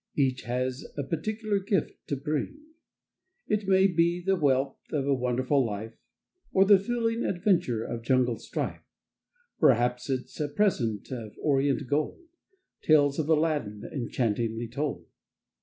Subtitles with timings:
[0.15, 2.57] Each has a particular gift to bring.
[3.47, 5.93] It may be the wealth Of a wonderful life,
[6.51, 8.81] Or the thrilling adventure Of Jungle strife.
[9.59, 12.19] Perhaps it's a present Of orient gold,
[12.81, 15.05] Tales of Aladdin Enchantingly told.